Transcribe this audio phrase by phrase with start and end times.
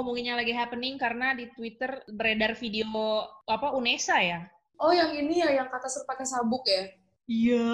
[0.00, 4.48] ngomonginnya lagi happening karena di Twitter beredar video apa Unesa ya?
[4.80, 6.88] Oh yang ini ya, yang kata suruh pakai sabuk ya?
[7.28, 7.68] Iya.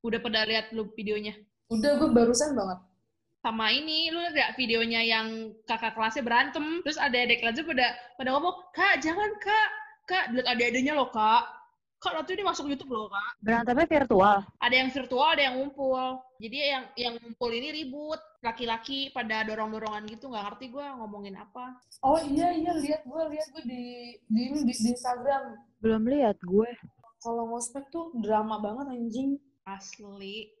[0.00, 1.36] Udah pada lihat lu videonya?
[1.68, 2.80] Udah, gue barusan banget.
[3.44, 7.86] Sama ini, lu lihat videonya yang kakak kelasnya berantem, terus ada adik kelasnya pada
[8.16, 9.68] pada ngomong, kak jangan kak,
[10.08, 11.44] kak lihat adik-adiknya loh kak.
[11.96, 13.40] Kak, nanti ini masuk YouTube loh, Kak.
[13.40, 14.44] Berantemnya virtual.
[14.60, 16.20] Ada yang virtual, ada yang ngumpul.
[16.36, 18.20] Jadi yang yang ngumpul ini ribut.
[18.44, 21.80] Laki-laki pada dorong-dorongan gitu, nggak ngerti gue ngomongin apa.
[22.04, 23.82] Oh iya, iya, lihat gue, lihat gue di,
[24.28, 25.56] di, di, di Instagram.
[25.82, 26.70] Belum lihat gue.
[27.24, 29.40] Kalau ngospek tuh drama banget anjing.
[29.66, 30.52] Asli.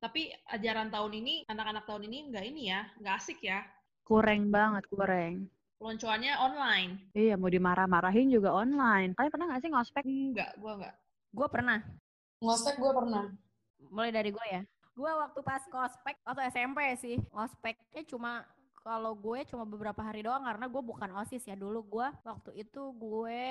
[0.00, 3.60] Tapi ajaran tahun ini, anak-anak tahun ini nggak ini ya, nggak asik ya.
[4.04, 5.48] Kurang banget, kurang.
[5.78, 6.90] Peloncoannya online.
[7.12, 9.12] Iya, mau dimarah-marahin juga online.
[9.18, 10.04] Kalian pernah nggak sih ngospek?
[10.06, 10.94] Enggak, gue nggak.
[11.34, 11.78] Gue pernah.
[12.40, 13.24] Ngospek gue pernah.
[13.90, 14.62] Mulai dari gue ya.
[14.94, 18.46] Gue waktu pas ngospek, waktu SMP sih, ngospeknya cuma
[18.84, 22.92] kalau gue cuma beberapa hari doang karena gue bukan OSIS ya dulu gue waktu itu
[22.92, 23.42] gue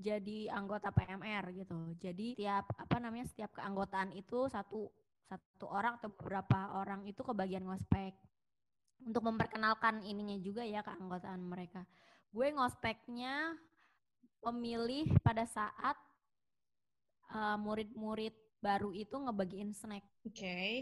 [0.00, 1.76] jadi anggota PMR gitu.
[2.00, 4.88] Jadi tiap apa namanya setiap keanggotaan itu satu
[5.28, 8.16] satu orang atau beberapa orang itu kebagian ngospek
[9.04, 11.84] untuk memperkenalkan ininya juga ya keanggotaan mereka.
[12.32, 13.54] Gue ngospeknya
[14.44, 15.96] memilih pada saat
[17.32, 20.04] uh, murid-murid baru itu ngebagiin snack.
[20.24, 20.40] Oke.
[20.40, 20.72] Okay.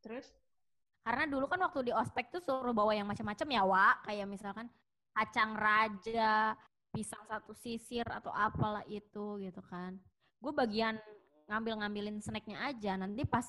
[0.00, 0.30] Terus?
[1.02, 3.96] Karena dulu kan waktu di ospek tuh suruh bawa yang macam-macam ya, Wak.
[4.06, 4.66] Kayak misalkan
[5.10, 6.54] kacang raja,
[6.94, 9.98] pisang satu sisir atau apalah itu gitu kan.
[10.38, 10.96] Gue bagian
[11.50, 12.94] ngambil-ngambilin snacknya aja.
[12.94, 13.46] Nanti pas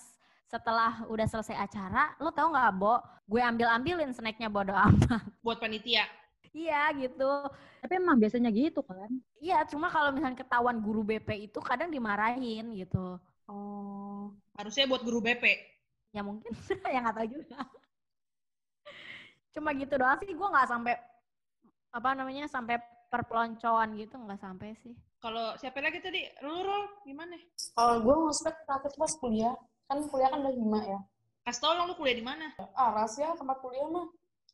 [0.52, 3.00] setelah udah selesai acara, lo tau nggak, Bo?
[3.24, 5.24] Gue ambil-ambilin snacknya bodo amat.
[5.48, 6.04] Buat panitia?
[6.52, 7.48] Iya gitu.
[7.80, 9.08] Tapi emang biasanya gitu kan?
[9.40, 13.16] Iya, cuma kalau misalnya ketahuan guru BP itu kadang dimarahin gitu.
[13.48, 15.48] Oh, harusnya buat guru BP.
[16.12, 16.52] Ya mungkin,
[16.94, 17.64] ya nggak tahu juga.
[19.56, 21.00] Cuma gitu doang sih, gue nggak sampai
[21.96, 22.76] apa namanya sampai
[23.08, 24.92] perpeloncoan gitu nggak sampai sih.
[25.24, 26.28] Kalau siapa lagi tadi?
[26.44, 27.40] Rul, gimana?
[27.72, 29.56] Kalau gue ngospek terakhir pas kuliah,
[29.92, 31.00] kan kuliah kan udah lima ya.
[31.44, 32.48] Kasih tau lu kuliah di mana?
[32.80, 34.08] Ah, rahasia tempat kuliah mah.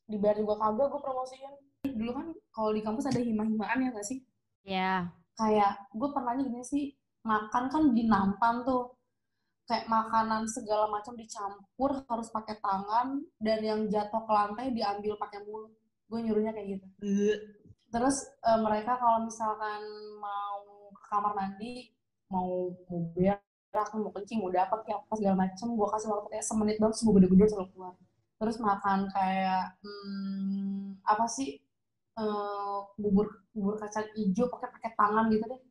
[0.09, 1.53] Dibayar juga kagak gue promosiin.
[1.85, 4.19] Dulu kan kalau di kampus ada hima-himaan ya gak sih?
[4.65, 5.13] Iya.
[5.37, 6.85] Kayak gue pernahnya gini sih,
[7.21, 8.97] makan kan di nampan tuh.
[9.67, 15.43] Kayak makanan segala macam dicampur harus pakai tangan dan yang jatuh ke lantai diambil pakai
[15.43, 15.75] mulut.
[16.07, 16.87] Gue nyuruhnya kayak gitu.
[17.91, 19.83] Terus uh, mereka kalau misalkan
[20.23, 21.91] mau ke kamar mandi,
[22.31, 22.99] mau mau
[23.71, 26.93] berak, mau kencing, mau dapat kayak apa segala macem, gue kasih waktu kayak semenit doang,
[26.95, 27.93] gue gede-gede selalu keluar.
[28.37, 31.57] Terus makan kayak hmm, apa sih
[32.21, 35.61] uh, bubur bubur kacang hijau pakai pakai tangan gitu deh.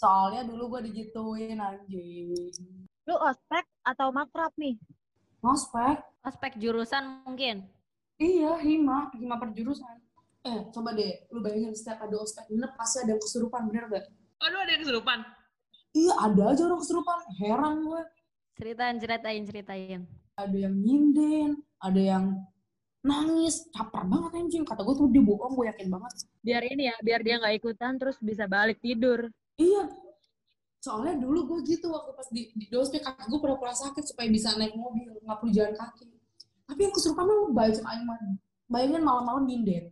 [0.00, 2.32] Soalnya dulu gue digituin anjing.
[3.04, 4.80] Lu ospek atau makrab nih?
[5.44, 6.00] Ospek.
[6.24, 7.68] Ospek jurusan mungkin?
[8.20, 9.96] Iya, hima, hima perjurusan.
[10.40, 14.08] Eh, coba deh, lu bayangin setiap ada ospek nginep pasti ada yang kesurupan, bener gak?
[14.40, 15.20] Aduh, ada yang kesurupan?
[15.90, 17.18] Iya, ada aja orang kesurupan.
[17.40, 18.02] Heran gue.
[18.60, 20.00] Ceritain, ceritain, ceritain.
[20.38, 21.50] Ada yang nyinden,
[21.82, 22.24] ada yang
[23.02, 24.64] nangis, caper banget anjing.
[24.64, 26.12] Kata gue tuh dia bohong, gue yakin banget.
[26.44, 29.26] Biar ini ya, biar dia nggak ikutan terus bisa balik tidur.
[29.58, 29.90] Iya.
[30.80, 34.56] Soalnya dulu gue gitu waktu pas di, di ospek kaki gue pura-pura sakit supaya bisa
[34.56, 36.08] naik mobil, nggak perlu jalan kaki.
[36.64, 38.06] Tapi yang kesurupan lu bayangin aing
[38.70, 39.90] Bayangin malam-malam nyinden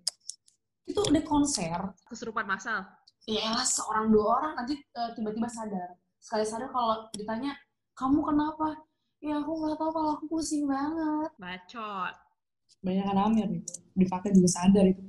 [0.88, 1.78] itu udah konser
[2.09, 2.88] kesurupan masal
[3.28, 5.93] ya seorang dua orang nanti uh, tiba-tiba sadar.
[6.16, 7.53] Sekali sadar kalau ditanya
[7.93, 8.69] kamu kenapa?
[9.21, 11.31] Ya aku nggak tahu kalau aku pusing banget.
[11.37, 12.15] Bacot.
[12.81, 15.03] Banyak kan Amir itu dipakai juga sadar itu.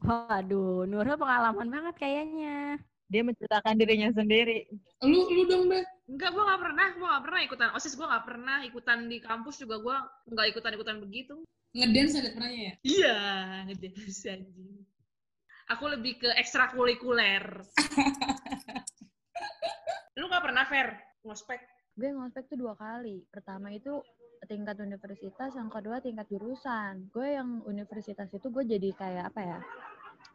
[0.00, 2.80] Waduh Nurul pengalaman banget kayaknya.
[3.12, 4.66] Dia menceritakan dirinya sendiri.
[5.04, 8.26] Lu lu dong deh Enggak, gue gak pernah, gue gak pernah ikutan OSIS, gue gak
[8.30, 9.96] pernah ikutan di kampus juga gue
[10.38, 11.42] gak ikutan-ikutan begitu.
[11.74, 12.74] Ngedance ada pernahnya ya?
[12.86, 13.18] Iya,
[13.66, 14.86] ngedance anjing
[15.70, 17.42] aku lebih ke ekstrakurikuler.
[20.18, 20.88] lu gak pernah fair
[21.26, 21.60] ngospek?
[21.96, 23.24] Gue ngospek tuh dua kali.
[23.28, 24.00] Pertama itu
[24.46, 27.08] tingkat universitas, yang kedua tingkat jurusan.
[27.10, 29.60] Gue yang universitas itu gue jadi kayak apa ya?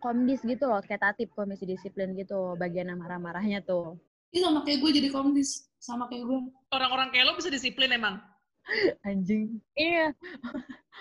[0.02, 4.02] Komdis gitu loh, kayak tatip komisi disiplin gitu, bagian yang marah-marahnya tuh.
[4.34, 6.40] Ini sama kayak gue jadi komdis, sama kayak gue.
[6.74, 8.18] Orang-orang kayak lo bisa disiplin emang?
[9.08, 9.60] Anjing.
[9.76, 10.14] Iya.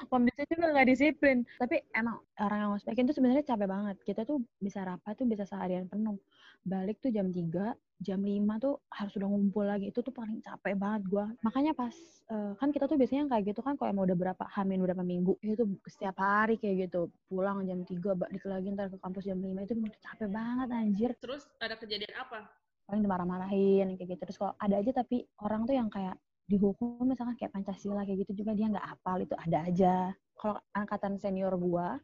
[0.08, 1.44] Komdisnya juga nggak disiplin.
[1.60, 3.96] Tapi emang orang yang ngospekin tuh sebenarnya capek banget.
[4.02, 6.16] Kita tuh bisa rapat tuh bisa seharian penuh.
[6.60, 9.92] Balik tuh jam 3, jam 5 tuh harus udah ngumpul lagi.
[9.92, 11.26] Itu tuh paling capek banget gue.
[11.44, 11.94] Makanya pas,
[12.32, 15.36] uh, kan kita tuh biasanya kayak gitu kan kalau mau udah berapa, hamin berapa minggu.
[15.44, 17.12] Itu setiap hari kayak gitu.
[17.28, 19.68] Pulang jam 3, balik lagi ntar ke kampus jam 5.
[19.68, 21.10] Itu capek banget anjir.
[21.20, 22.48] Terus ada kejadian apa?
[22.88, 24.22] Paling dimarah-marahin kayak gitu.
[24.26, 26.16] Terus kalau ada aja tapi orang tuh yang kayak
[26.50, 29.94] dihukum misalkan kayak Pancasila kayak gitu juga dia nggak hafal itu ada aja.
[30.34, 31.96] Kalau angkatan senior gua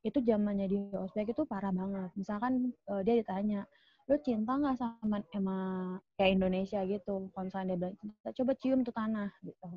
[0.00, 2.10] itu zamannya di ospek itu parah banget.
[2.16, 3.68] Misalkan uh, dia ditanya
[4.08, 5.56] lu cinta nggak sama sama
[6.16, 7.28] kayak Indonesia gitu?
[7.30, 9.68] Kalau misalnya dia bilang cinta coba cium tuh tanah gitu.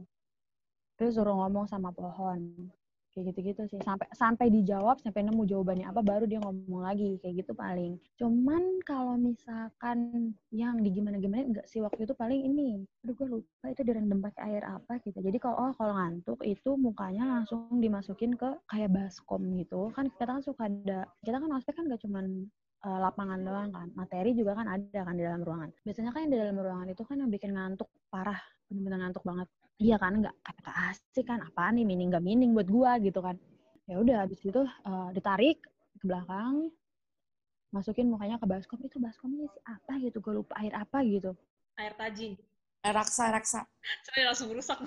[0.95, 2.71] Terus suruh ngomong sama pohon
[3.13, 3.79] kayak gitu-gitu sih.
[3.85, 7.21] Sampai sampai dijawab sampai nemu jawabannya apa baru dia ngomong lagi.
[7.21, 7.93] Kayak gitu paling.
[8.17, 11.79] Cuman kalau misalkan yang di gimana gimana enggak sih?
[11.79, 15.21] Waktu itu paling ini aduh gue lupa itu direndam pakai air apa gitu.
[15.21, 19.93] Jadi kalau oh kalau ngantuk itu mukanya langsung dimasukin ke kayak baskom gitu.
[19.93, 22.25] Kan kita kan suka ada kita kan ospek kan gak cuman
[22.83, 23.87] uh, lapangan doang kan.
[23.95, 25.69] Materi juga kan ada kan di dalam ruangan.
[25.85, 28.39] Biasanya kan yang di dalam ruangan itu kan yang bikin ngantuk parah.
[28.67, 29.47] Bener-bener ngantuk banget
[29.83, 33.35] iya kan nggak kata asik kan apa nih mining nggak mining buat gua gitu kan.
[33.83, 35.59] Ya udah habis itu uh, ditarik
[35.99, 36.71] ke belakang
[37.73, 39.97] masukin mukanya ke baskom itu baskomnya sih apa?
[39.99, 41.03] gitu gue lupa air apa?
[41.03, 41.35] gitu.
[41.75, 42.37] Air tajin.
[42.85, 43.61] Air raksa raksa.
[44.07, 44.77] Saya langsung rusak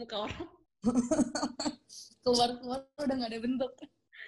[0.00, 0.48] muka orang.
[2.24, 3.70] Keluar keluar udah nggak ada bentuk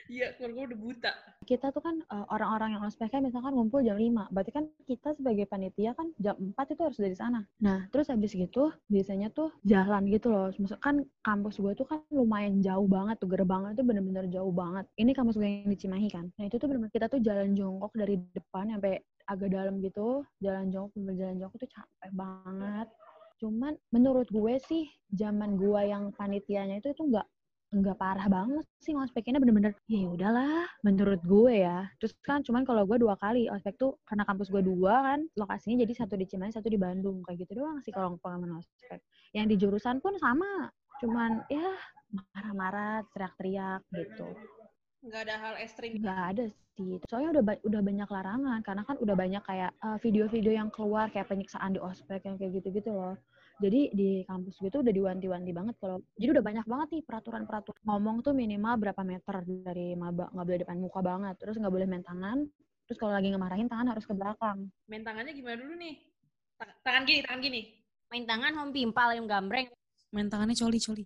[0.09, 1.13] Iya, keluarga udah buta.
[1.45, 4.33] Kita tuh kan uh, orang-orang yang ospeknya misalkan ngumpul jam 5.
[4.33, 7.45] Berarti kan kita sebagai panitia kan jam 4 itu harus dari sana.
[7.61, 10.49] Nah, terus habis gitu biasanya tuh jalan gitu loh.
[10.57, 13.29] Misalkan kampus gue tuh kan lumayan jauh banget tuh.
[13.29, 14.89] Gerbangnya tuh bener-bener jauh banget.
[14.97, 16.27] Ini kampus gue yang di Cimahi kan.
[16.41, 20.25] Nah, itu tuh bener-bener kita tuh jalan jongkok dari depan sampai agak dalam gitu.
[20.41, 22.89] Jalan jongkok, jalan jongkok tuh capek banget.
[23.39, 27.29] Cuman menurut gue sih zaman gue yang panitianya itu itu nggak
[27.69, 31.85] nggak parah banget sih ngospeknya bener-bener ya udahlah menurut gue ya.
[32.01, 35.85] Terus kan cuman kalau gue dua kali ospek tuh karena kampus gue dua kan lokasinya
[35.85, 39.05] jadi satu di Cimahi satu di Bandung kayak gitu doang sih kalau pengalaman ospek.
[39.37, 41.69] Yang di jurusan pun sama cuman ya
[42.09, 44.29] marah-marah teriak-teriak gitu.
[45.05, 45.91] Nggak ada hal ekstrim.
[46.01, 46.97] Nggak ada sih.
[47.05, 51.13] Soalnya udah udah banyak larangan karena kan udah banyak kayak eh, video-video uh, yang keluar
[51.13, 53.21] kayak penyiksaan di ospek yang kayak gitu-gitu loh
[53.59, 57.83] jadi di kampus gue tuh udah diwanti-wanti banget kalau jadi udah banyak banget nih peraturan-peraturan.
[57.91, 61.35] Ngomong tuh minimal berapa meter dari maba nggak boleh depan muka banget.
[61.43, 62.47] Terus nggak boleh main tangan.
[62.87, 64.71] Terus kalau lagi ngemarahin tangan harus ke belakang.
[64.87, 65.95] Main tangannya gimana dulu nih?
[66.87, 67.63] Tangan gini tangan gini.
[68.15, 69.67] Main tangan hom pimpal yang gambreng.
[70.15, 71.05] Main tangannya coli coli.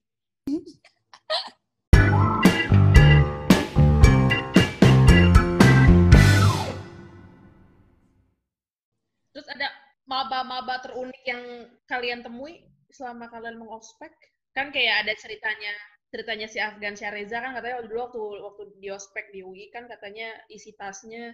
[9.32, 9.71] Terus ada
[10.12, 14.12] maba-maba terunik yang kalian temui selama kalian mengospek?
[14.52, 15.72] Kan kayak ada ceritanya
[16.12, 20.28] ceritanya si Afgan Syareza kan katanya dulu waktu waktu di ospek di UI kan katanya
[20.52, 21.32] isi tasnya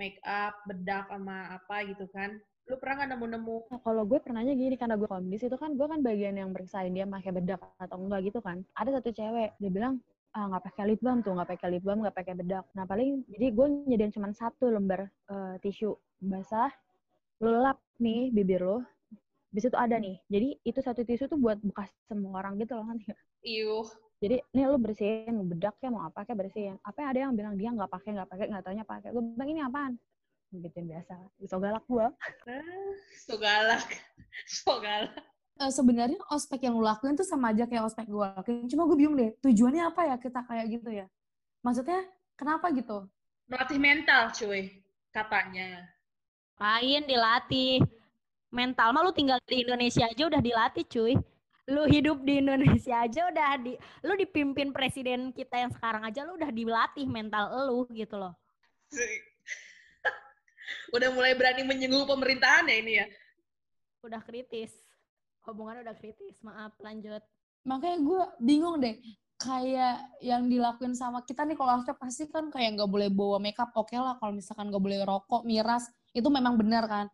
[0.00, 2.40] make up, bedak sama apa gitu kan.
[2.66, 3.56] Lu pernah nggak nemu-nemu?
[3.70, 6.90] Nah, kalau gue pernahnya gini karena gue kondis itu kan gue kan bagian yang beriksain
[6.96, 8.64] dia pakai bedak atau enggak gitu kan.
[8.72, 10.00] Ada satu cewek dia bilang
[10.32, 12.64] ah nggak pakai lip balm tuh nggak pakai lip balm nggak pakai bedak.
[12.72, 15.92] Nah paling jadi gue nyediain cuma satu lembar uh, tisu
[16.24, 16.72] basah
[17.42, 18.80] lo lap nih bibir lo
[19.52, 20.20] bisa tuh ada nih.
[20.28, 23.00] Jadi itu satu tisu tuh buat bekas semua orang gitu loh kan
[23.46, 23.88] Iuh.
[24.16, 26.76] jadi nih lo bersihin bedak ya mau apa kayak bersihin.
[26.84, 29.08] Apa yang ada yang bilang dia nggak pakai nggak pakai nggak tanya pakai.
[29.12, 29.92] Gue bilang ini apaan?
[30.52, 31.14] Gituin biasa.
[31.48, 32.92] So galak gue ah,
[33.24, 33.88] so galak.
[34.44, 35.16] So galak.
[35.56, 38.96] Uh, sebenarnya ospek yang lo lakuin tuh sama aja kayak ospek gue lakuin cuma gue
[39.00, 41.06] bingung deh tujuannya apa ya kita kayak gitu ya?
[41.64, 42.04] Maksudnya
[42.36, 43.08] kenapa gitu?
[43.48, 44.84] Melatih mental cuy
[45.16, 45.95] katanya
[46.56, 47.84] lain dilatih.
[48.52, 51.14] Mental mah lu tinggal di Indonesia aja udah dilatih cuy.
[51.66, 53.74] Lu hidup di Indonesia aja udah di
[54.06, 58.32] lu dipimpin presiden kita yang sekarang aja lu udah dilatih mental lu gitu loh.
[60.96, 63.06] udah mulai berani menyinggung pemerintahan ya ini ya.
[64.06, 64.72] Udah kritis.
[65.42, 66.38] Hubungan udah kritis.
[66.40, 67.20] Maaf, lanjut.
[67.66, 68.94] Makanya gue bingung deh
[69.36, 73.68] kayak yang dilakuin sama kita nih kalau harusnya pasti kan kayak nggak boleh bawa makeup
[73.76, 77.06] oke okay lah kalau misalkan nggak boleh rokok miras itu memang benar kan.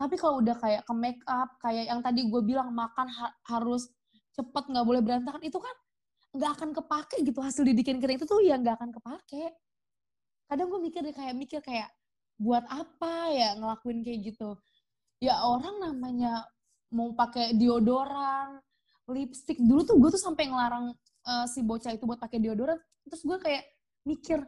[0.00, 3.90] Tapi kalau udah kayak ke make up kayak yang tadi gue bilang makan ha harus
[4.32, 5.76] cepet nggak boleh berantakan itu kan
[6.38, 9.52] nggak akan kepake gitu hasil didikin kering itu tuh ya nggak akan kepake.
[10.48, 11.92] Kadang gue mikir deh kayak mikir kayak
[12.38, 14.56] buat apa ya ngelakuin kayak gitu?
[15.20, 16.46] Ya orang namanya
[16.94, 18.62] mau pakai deodoran
[19.10, 19.58] lipstick.
[19.58, 20.94] Dulu tuh gue tuh sampai ngelarang
[21.26, 22.78] uh, si bocah itu buat pakai deodoran.
[23.08, 23.64] Terus gue kayak
[24.06, 24.40] mikir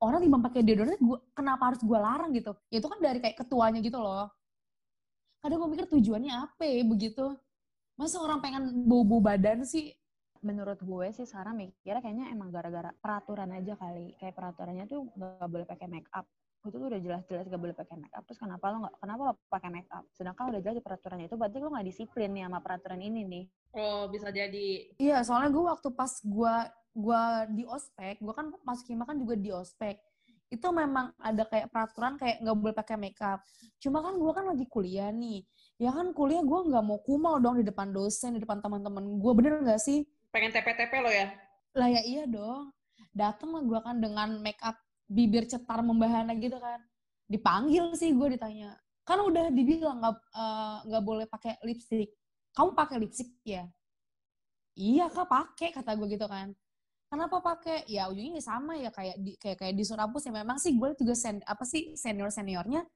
[0.00, 2.56] orang timbang pakai deodoran gue kenapa harus gue larang gitu?
[2.72, 4.32] Ya itu kan dari kayak ketuanya gitu loh.
[5.44, 7.36] Kadang gue mikir tujuannya apa ya begitu.
[8.00, 9.92] Masa orang pengen bau-bau badan sih?
[10.40, 14.16] Menurut gue sih sekarang mikirnya kayaknya emang gara-gara peraturan aja kali.
[14.16, 16.24] Kayak peraturannya tuh gak boleh pakai make up.
[16.64, 18.24] Itu tuh udah jelas-jelas gak boleh pakai make up.
[18.24, 20.04] Terus kenapa lo nggak kenapa lo pakai make up?
[20.16, 23.44] Sedangkan udah jelas di peraturannya itu berarti lo nggak disiplin nih sama peraturan ini nih.
[23.76, 24.96] Oh bisa jadi.
[24.96, 26.54] Iya soalnya gue waktu pas gue
[26.90, 27.22] gue
[27.54, 29.98] di ospek gue kan masuk hima kan juga di ospek.
[30.50, 33.38] Itu memang ada kayak peraturan kayak nggak boleh pakai makeup.
[33.78, 35.46] Cuma kan gue kan lagi kuliah nih.
[35.78, 39.32] Ya kan kuliah gue nggak mau kumal dong di depan dosen di depan teman-teman gue
[39.38, 40.02] bener nggak sih?
[40.34, 41.30] Pengen TP-TP lo ya?
[41.78, 42.74] Lah ya iya dong.
[43.10, 44.78] dateng lah gue kan dengan make up
[45.10, 46.78] bibir cetar membahana gitu kan.
[47.26, 48.74] Dipanggil sih gue ditanya.
[49.06, 52.10] Kan udah dibilang nggak eh, nggak boleh pakai lipstick.
[52.54, 53.66] Kamu pakai lipstick ya?
[54.78, 56.54] Iya kak pakai kata gue gitu kan
[57.10, 57.84] kenapa pakai?
[57.90, 60.32] Ya ujungnya sama ya kayak di kayak kayak di Surabus ya.
[60.32, 62.86] Memang sih gue juga sen, apa sih senior seniornya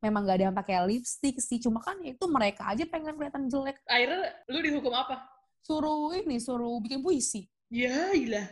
[0.00, 1.62] memang gak ada yang pakai lipstick sih.
[1.62, 3.78] Cuma kan ya itu mereka aja pengen kelihatan jelek.
[3.86, 5.22] Akhirnya lu dihukum apa?
[5.60, 7.44] suruh ini suruh bikin puisi.
[7.70, 8.42] Ya, gila.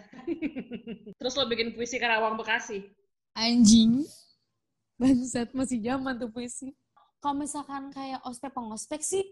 [1.19, 2.87] Terus lo bikin puisi Karawang Bekasi.
[3.35, 4.07] anjing.
[4.99, 6.75] Bangsat masih zaman tuh puisi.
[7.19, 9.25] Kalau misalkan kayak ospek pengospek sih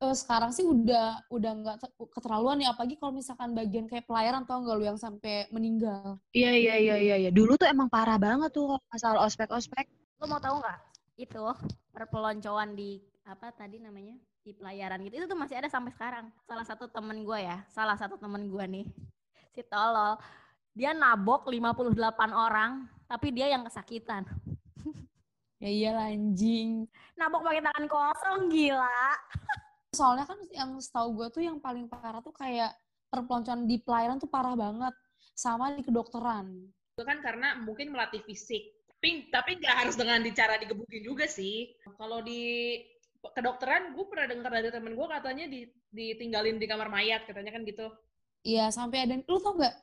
[0.00, 4.48] eh, sekarang sih udah udah nggak te- keterlaluan ya apalagi kalau misalkan bagian kayak pelayaran
[4.48, 7.30] tau nggak lu yang sampai meninggal Iya iya iya iya iya.
[7.30, 9.86] Dulu tuh emang parah banget tuh masalah ospek-ospek.
[10.22, 10.78] Lo mau tahu nggak?
[11.20, 11.42] Itu
[11.92, 14.16] perpeloncoan di apa tadi namanya?
[14.40, 15.24] Di pelayaran gitu.
[15.24, 16.30] Itu tuh masih ada sampai sekarang.
[16.48, 18.86] Salah satu temen gue ya, salah satu temen gue nih.
[19.52, 20.16] Si tolol.
[20.70, 24.22] Dia nabok 58 orang, tapi dia yang kesakitan.
[25.60, 26.86] ya iyalah anjing
[27.18, 28.88] Nabok pakai tangan kosong, gila.
[29.90, 32.70] soalnya kan yang setahu gue tuh yang paling parah tuh kayak
[33.10, 34.94] perpeloncoan di pelayaran tuh parah banget
[35.34, 36.46] sama di kedokteran
[36.94, 38.76] Itu kan karena mungkin melatih fisik.
[39.00, 41.72] Tapi tapi nggak harus dengan cara digebukin juga sih.
[41.96, 42.76] Kalau di
[43.24, 47.64] kedokteran, gue pernah dengar dari temen gue katanya di, ditinggalin di kamar mayat, katanya kan
[47.64, 47.88] gitu.
[48.44, 49.76] Iya sampai ada lu tau gak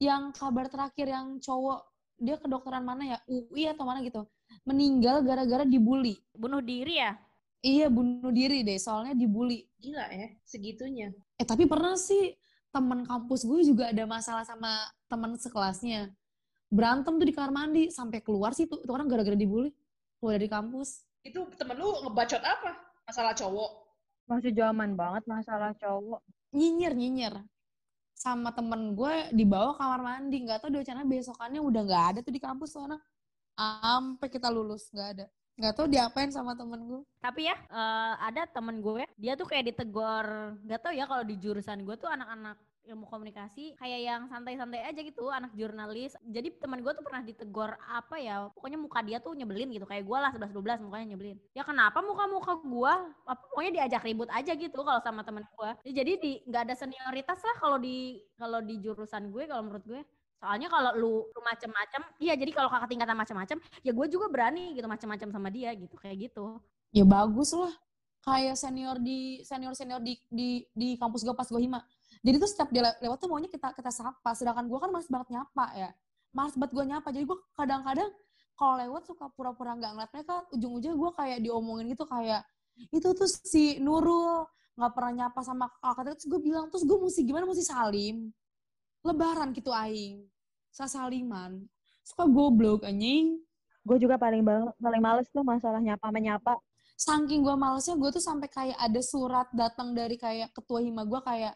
[0.00, 1.80] yang kabar terakhir yang cowok
[2.20, 4.28] dia kedokteran mana ya UI atau mana gitu
[4.68, 7.16] meninggal gara-gara dibully Bunuh diri ya?
[7.62, 11.08] Iya bunuh diri deh soalnya dibully Gila ya, segitunya.
[11.38, 12.34] eh tapi pernah sih
[12.74, 14.70] temen kampus gue juga ada masalah sama
[15.06, 16.10] teman sekelasnya
[16.72, 19.70] berantem tuh di kamar mandi sampai keluar sih tuh, tuh orang gara-gara dibully
[20.18, 22.74] keluar dari kampus Itu temen lu ngebacot apa?
[23.06, 23.70] Masalah cowok.
[24.26, 26.18] Masih zaman banget masalah cowok.
[26.50, 27.34] nyinyir nyinyir
[28.12, 32.30] sama temen gue dibawa kamar mandi nggak tahu di wacana besokannya udah nggak ada tuh
[32.34, 33.00] di kampus tuh anak
[33.58, 35.26] sampai kita lulus nggak ada
[35.60, 39.72] nggak tahu diapain sama temen gue Tapi ya eh, ada temen gue, dia tuh kayak
[39.72, 44.82] ditegor, gak tau ya kalau di jurusan gue tuh anak-anak ilmu komunikasi kayak yang santai-santai
[44.82, 46.18] aja gitu, anak jurnalis.
[46.26, 50.02] Jadi teman gue tuh pernah ditegor apa ya, pokoknya muka dia tuh nyebelin gitu, kayak
[50.02, 51.38] gue lah 11-12 mukanya nyebelin.
[51.54, 55.70] Ya kenapa muka-muka gue, pokoknya diajak ribut aja gitu kalau sama temen gue.
[55.94, 60.02] Jadi di nggak ada senioritas lah kalau di kalau di jurusan gue kalau menurut gue.
[60.42, 64.74] Soalnya kalau lu, lu macem-macem, iya jadi kalau kakak tingkatan macem-macem, ya gue juga berani
[64.74, 66.58] gitu macem-macem sama dia gitu, kayak gitu.
[66.90, 67.70] ya bagus lah.
[68.26, 71.78] Kayak senior di senior senior di di di kampus gue pas gue hima.
[72.22, 74.30] Jadi tuh setiap dia le- lewat tuh maunya kita kita sapa.
[74.34, 75.90] Sedangkan gue kan malas banget nyapa ya.
[76.34, 77.08] Malas banget gue nyapa.
[77.10, 78.10] Jadi gue kadang-kadang
[78.54, 82.42] kalau lewat suka pura-pura nggak ngeliat mereka ujung-ujungnya gue kayak diomongin gitu kayak
[82.94, 84.46] itu tuh si Nurul
[84.78, 86.14] nggak pernah nyapa sama kakak.
[86.18, 87.42] Terus gue bilang terus gue mesti gimana?
[87.46, 88.30] Mesti salim.
[89.02, 90.31] Lebaran gitu aing
[90.72, 91.60] sasaliman.
[92.02, 93.38] Suka goblok anjing.
[93.84, 94.42] Gue juga paling
[94.80, 96.08] paling males tuh masalah nyapa.
[96.10, 96.56] Menyapa.
[96.92, 101.18] saking gue malesnya gue tuh sampai kayak ada surat datang dari kayak ketua hima gue
[101.24, 101.54] kayak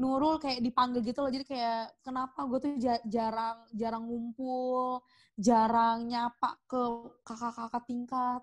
[0.00, 1.32] Nurul kayak dipanggil gitu loh.
[1.32, 5.00] Jadi kayak kenapa gue tuh ja- jarang jarang ngumpul
[5.36, 6.82] jarang nyapa ke
[7.24, 8.40] kakak-kakak tingkat.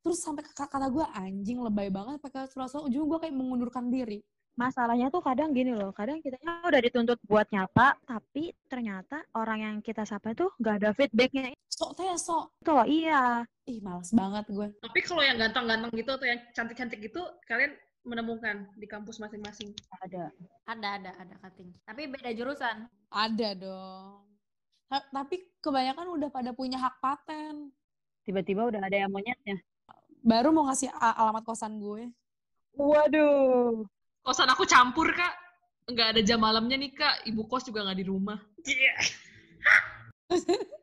[0.00, 2.20] Terus sampai kakak kata gue anjing lebay banget.
[2.20, 4.20] Pakai surat-surat ujung gue kayak mengundurkan diri
[4.60, 9.76] Masalahnya tuh kadang gini loh, kadang kitanya udah dituntut buat nyapa, tapi ternyata orang yang
[9.80, 13.40] kita sapa tuh gak ada feedbacknya sok teh sok itu loh, iya.
[13.64, 17.72] ih males banget gue Tapi kalau yang ganteng-ganteng gitu atau yang cantik-cantik gitu, kalian
[18.04, 19.72] menemukan di kampus masing-masing.
[20.04, 20.28] Ada.
[20.68, 21.72] Ada, ada, ada cutting.
[21.88, 22.84] Tapi beda jurusan.
[23.08, 24.28] ada dong
[24.92, 27.72] Ta- tapi kebanyakan udah pada punya hak paten
[28.28, 29.56] Tiba-tiba udah ada yang monyetnya.
[30.20, 32.12] baru mau ngasih alamat kosan gue
[32.76, 33.88] Waduh.
[34.20, 35.34] Kosan aku campur, Kak.
[35.90, 37.26] Nggak ada jam malamnya nih, Kak.
[37.26, 38.38] Ibu kos juga nggak di rumah.
[38.64, 38.94] Iya.